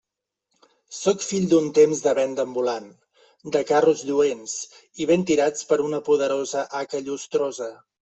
[0.99, 2.89] Sóc fill d'un temps de venda ambulant,
[3.57, 4.59] de carros lluents
[5.05, 7.75] i ben tirats per una poderosa haca llustrosa.